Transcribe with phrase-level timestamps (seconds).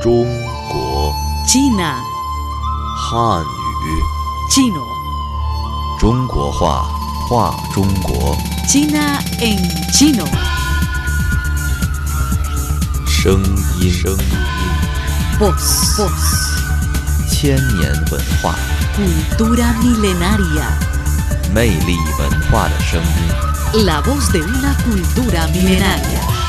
[0.00, 0.24] 中
[0.70, 1.12] 国
[1.46, 1.96] China,
[2.96, 4.02] 汉语
[4.50, 4.82] chino,
[5.98, 6.88] 中国话
[7.28, 8.36] 话中国
[8.68, 9.58] China en
[9.92, 10.26] chino.
[13.06, 13.42] 声
[13.80, 14.18] 音声音
[15.38, 16.10] Voz, voz,
[17.28, 18.54] 千年文化
[18.96, 20.66] cultura milenaria.
[21.52, 23.84] 魅力文化的声音。
[23.84, 26.39] La voz de una cultura milenaria.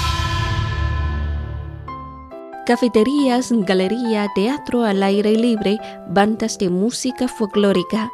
[2.64, 8.08] Cafeterías, galería, teatro al aire libre, bandas de música folclórica.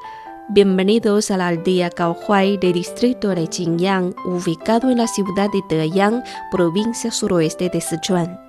[0.48, 6.22] Bienvenidos a la aldea Caohuay del distrito de Xinjiang, ubicado en la ciudad de Deyang,
[6.50, 8.40] provincia suroeste de Sichuan.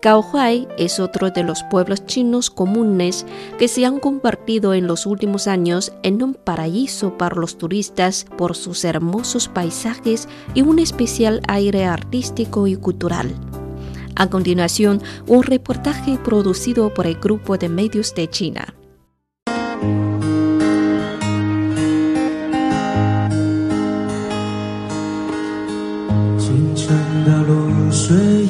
[0.00, 3.24] Caohuay es otro de los pueblos chinos comunes
[3.56, 8.56] que se han convertido en los últimos años en un paraíso para los turistas por
[8.56, 13.32] sus hermosos paisajes y un especial aire artístico y cultural.
[14.15, 18.73] A continuación, un reportaje producido por el Grupo de Medios de China.
[26.37, 28.49] 清晨的露水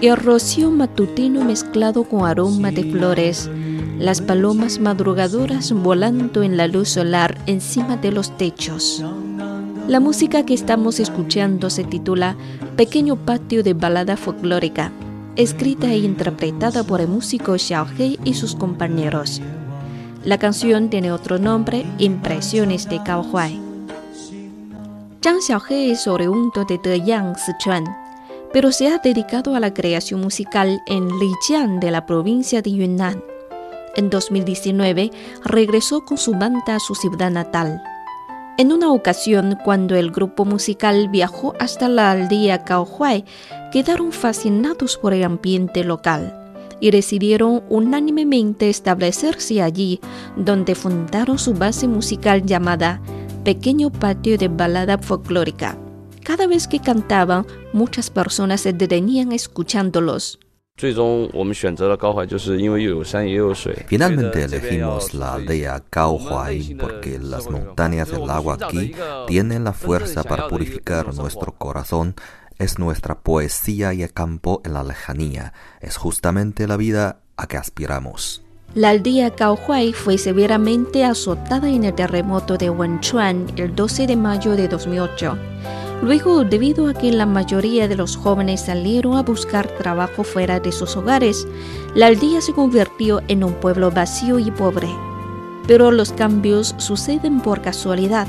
[0.00, 3.50] El rocío matutino mezclado con aroma de flores,
[3.98, 9.02] las palomas madrugadoras volando en la luz solar encima de los techos.
[9.88, 12.36] La música que estamos escuchando se titula
[12.76, 14.92] Pequeño Patio de Balada Folclórica,
[15.36, 19.40] escrita e interpretada por el músico Xiao He y sus compañeros.
[20.22, 23.63] La canción tiene otro nombre, Impresiones de Caohuay.
[25.24, 27.84] Zhang Xiaohe es oriundo de Deyang, Sichuan
[28.52, 33.24] pero se ha dedicado a la creación musical en Lijiang de la provincia de Yunnan.
[33.96, 35.10] En 2019
[35.42, 37.82] regresó con su banda a su ciudad natal.
[38.58, 43.24] En una ocasión, cuando el grupo musical viajó hasta la aldea Caohuay,
[43.72, 46.38] quedaron fascinados por el ambiente local
[46.80, 50.00] y decidieron unánimemente establecerse allí,
[50.36, 53.00] donde fundaron su base musical llamada
[53.44, 55.78] pequeño patio de balada folclórica.
[56.24, 60.40] Cada vez que cantaban, muchas personas se detenían escuchándolos.
[63.86, 68.92] Finalmente elegimos la aldea Cao-Huai porque las montañas del agua aquí
[69.28, 72.16] tienen la fuerza para purificar nuestro corazón.
[72.58, 75.52] Es nuestra poesía y el campo en la lejanía.
[75.80, 78.43] Es justamente la vida a que aspiramos.
[78.74, 84.56] La aldea Caohuay fue severamente azotada en el terremoto de Wenchuan el 12 de mayo
[84.56, 85.38] de 2008.
[86.02, 90.72] Luego, debido a que la mayoría de los jóvenes salieron a buscar trabajo fuera de
[90.72, 91.46] sus hogares,
[91.94, 94.88] la aldea se convirtió en un pueblo vacío y pobre.
[95.68, 98.26] Pero los cambios suceden por casualidad.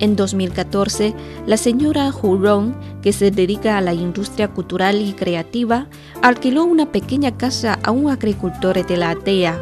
[0.00, 1.14] En 2014,
[1.46, 2.72] la señora Hu Rong,
[3.02, 5.88] que se dedica a la industria cultural y creativa,
[6.22, 9.60] alquiló una pequeña casa a un agricultor de la aldea.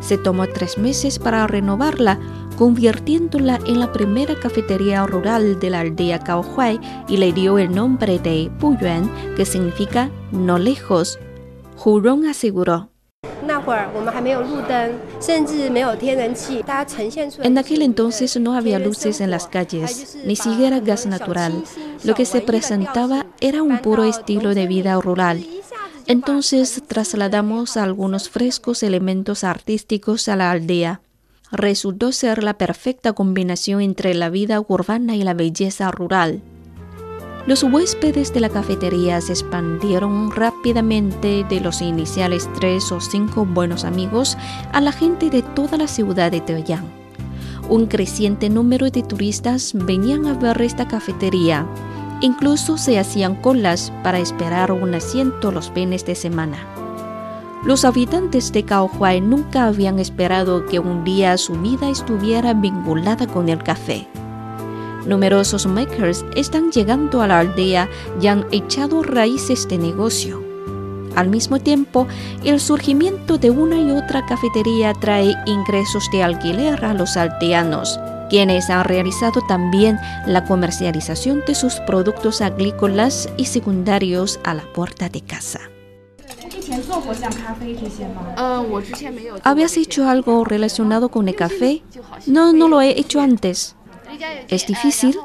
[0.00, 2.18] Se tomó tres meses para renovarla,
[2.56, 6.78] convirtiéndola en la primera cafetería rural de la aldea Caohuay
[7.08, 11.18] y le dio el nombre de Puyuan, que significa no lejos.
[11.84, 12.91] Hu Rong aseguró.
[13.47, 14.91] 那会儿我们还没有路灯，
[15.21, 17.47] 甚至没有天然气，大家呈现出来。
[17.47, 21.63] En aquel entonces no había luces en las calles, ni siquiera gas natural.
[22.03, 25.43] Lo que se presentaba era un puro estilo de vida rural.
[26.05, 31.01] Entonces trasladamos algunos frescos elementos artísticos a la aldea.
[31.51, 36.41] Resultó ser la perfecta combinación entre la vida urbana y la belleza rural.
[37.44, 43.84] Los huéspedes de la cafetería se expandieron rápidamente de los iniciales tres o cinco buenos
[43.84, 44.38] amigos
[44.72, 46.84] a la gente de toda la ciudad de Deyang.
[47.68, 51.66] Un creciente número de turistas venían a ver esta cafetería.
[52.20, 56.58] Incluso se hacían colas para esperar un asiento los fines de semana.
[57.64, 63.48] Los habitantes de Caohuay nunca habían esperado que un día su vida estuviera vinculada con
[63.48, 64.06] el café.
[65.06, 67.88] Numerosos makers están llegando a la aldea
[68.20, 70.42] y han echado raíces de negocio.
[71.16, 72.06] Al mismo tiempo,
[72.44, 77.98] el surgimiento de una y otra cafetería trae ingresos de alquiler a los aldeanos,
[78.30, 85.10] quienes han realizado también la comercialización de sus productos agrícolas y secundarios a la puerta
[85.10, 85.60] de casa.
[89.42, 91.82] ¿Habías hecho algo relacionado con el café?
[92.26, 93.76] No, no lo he hecho antes.
[94.48, 95.18] ¿Es difícil?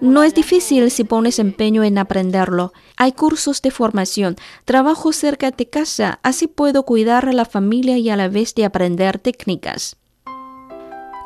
[0.00, 2.72] No es difícil si pones empeño en aprenderlo.
[2.96, 8.10] Hay cursos de formación, trabajo cerca de casa, así puedo cuidar a la familia y
[8.10, 9.96] a la vez de aprender técnicas.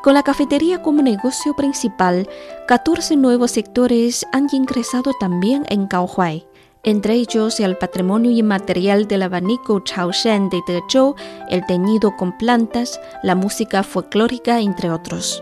[0.03, 2.27] Con la cafetería como negocio principal,
[2.67, 6.45] 14 nuevos sectores han ingresado también en Kaohai
[6.83, 11.15] entre ellos el patrimonio inmaterial del abanico Chaoshan de Dezhou,
[11.49, 15.41] el teñido con plantas, la música folclórica, entre otros.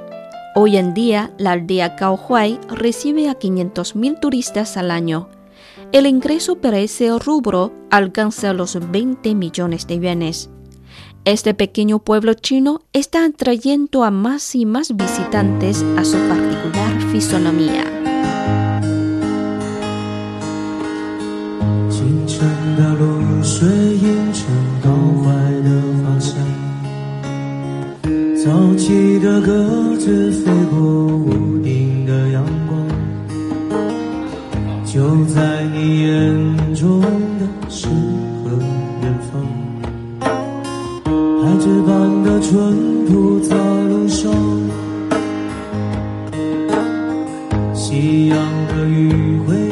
[0.53, 5.29] Hoy en día, la aldea Kaohuai recibe a 500.000 turistas al año.
[5.93, 10.49] El ingreso para ese rubro alcanza los 20 millones de yuanes.
[11.23, 18.00] Este pequeño pueblo chino está atrayendo a más y más visitantes a su particular fisonomía.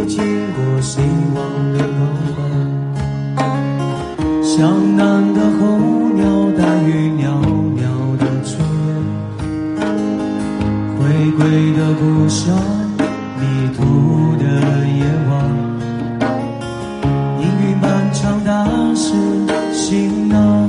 [0.09, 0.17] 经
[0.53, 0.99] 过希
[1.35, 1.37] 望
[1.71, 2.01] 的高
[3.37, 3.45] 岗，
[4.43, 5.59] 向南的候
[6.15, 6.25] 鸟
[6.57, 7.29] 带雨袅
[7.75, 7.81] 袅
[8.17, 8.57] 的炊
[8.87, 8.89] 烟，
[10.97, 10.97] 回
[11.37, 11.39] 归
[11.73, 12.57] 的故乡，
[13.37, 13.41] 迷
[13.77, 13.77] 途
[14.37, 14.43] 的
[14.97, 15.31] 夜晚，
[17.39, 18.49] 阴雨漫长，但
[18.95, 19.13] 是
[19.71, 20.67] 行囊，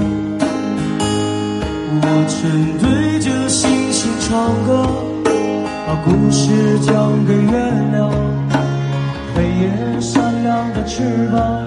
[2.02, 2.38] 我曾
[2.78, 4.28] 对着星星唱
[4.66, 4.68] 歌。
[5.86, 7.50] 把故事讲给月
[7.90, 7.98] 亮
[9.40, 11.00] 黑夜闪亮的翅
[11.32, 11.66] 膀，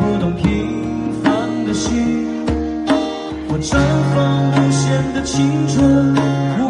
[0.00, 2.26] 拨动平凡的心。
[3.48, 3.78] 我绽
[4.12, 6.61] 放无限的青春。